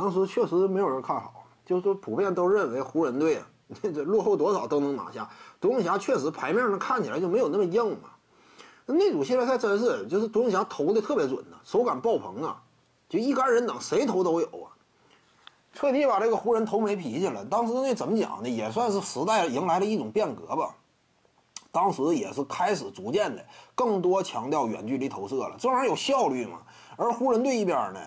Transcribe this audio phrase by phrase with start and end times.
[0.00, 3.46] 当时确实没有人看好，就是说普遍都认为湖人队啊，
[3.82, 5.28] 这落后多少都能拿下。
[5.60, 8.08] 独行侠确实牌面上看起来就没有那么硬嘛。
[8.86, 12.62] 那组系列赛真是，就是独行侠投的特别准呐，手感爆棚啊，
[13.10, 14.72] 就一干人等谁投都有啊，
[15.74, 17.44] 彻底把这个湖人投没脾气了。
[17.44, 18.48] 当时那怎么讲呢？
[18.48, 20.74] 也算是时代迎来了一种变革吧。
[21.70, 23.44] 当时也是开始逐渐的
[23.74, 26.60] 更多强调远距离投射了，这玩意儿有效率嘛。
[26.96, 28.00] 而湖人队一边呢，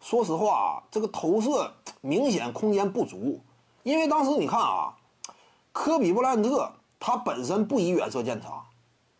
[0.00, 3.40] 说实话啊，这个投射明显空间不足，
[3.82, 4.94] 因为当时你看啊，
[5.72, 6.70] 科比布莱恩特
[7.00, 8.64] 他本身不以远射见长。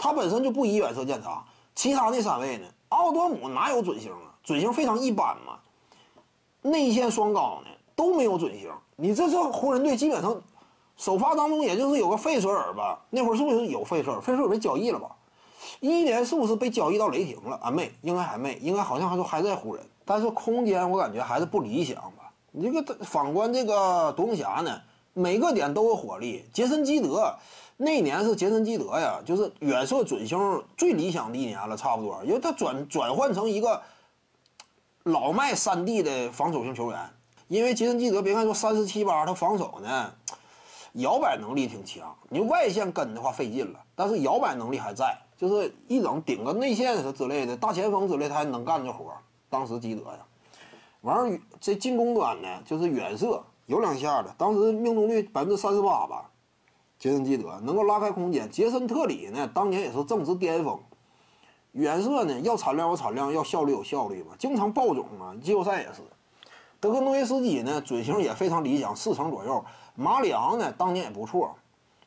[0.00, 2.66] 他本身就不以远射见长，其他那三位呢？
[2.90, 4.30] 奥多姆哪有准星啊？
[4.44, 5.58] 准星非常一般嘛。
[6.62, 8.70] 内线双高呢都没有准星。
[8.94, 10.40] 你这这湖人队基本上
[10.96, 13.00] 首发当中也就是有个费舍尔吧？
[13.10, 14.20] 那会儿是不是有费舍尔？
[14.20, 15.10] 费舍尔被交易了吧？
[15.80, 17.56] 一年是不是被交易到雷霆了？
[17.56, 19.84] 啊，没，应该还没，应该好像还说还在湖人。
[20.08, 22.32] 但是空间我感觉还是不理想吧。
[22.50, 24.80] 你这个反观这个独行侠呢，
[25.12, 26.48] 每个点都有火力。
[26.50, 27.36] 杰森基德。
[27.76, 33.82] 那年是杰森基德呀，就是远射准星最理想的一年了，差不多，因为他转转换成一个
[35.04, 36.98] 老迈三 D 的防守型球员。
[37.46, 40.12] 因为杰森基德别看说三十七八，他防守呢
[40.94, 49.12] 摇摆能力挺强，你外线跟的话费劲了，但是摇摆能力还在，就是一整顶个内线是之类的大前锋之类，他还能干这活。
[49.50, 50.18] 当时基德呀，
[51.00, 56.30] 完儿这进攻端呢就是远射有两下的，当时命中率百分之三十八吧。
[56.98, 60.80] 杰森基德能够拉开空间，杰森特里呢，当年也是正值巅峰。
[61.72, 65.36] 远射呢，要产量有产量，要效率有效率嘛，经常爆种啊。
[65.40, 66.00] 季后赛也是。
[66.80, 69.64] 德克诺维斯基呢，准星也非常理想，四成左右。
[69.94, 71.54] 马里昂呢，当年也不错。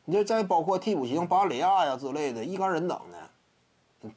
[0.04, 3.16] 你这再包括替补型巴里亚呀之类的，一干人等呢，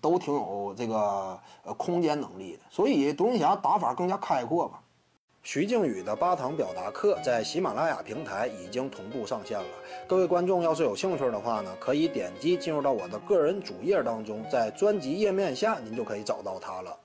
[0.01, 2.59] 都挺有这个呃空间能力的。
[2.69, 4.81] 所以独行侠打法更加开阔吧。
[5.43, 9.67] 徐静宇的八堂表达课在喜马拉雅平台已经同步上线了。
[10.07, 16.97] 各位观众要是有兴趣的话呢，可以点击进入到我的个人主页当中，在专辑页面下您就可以找到它了。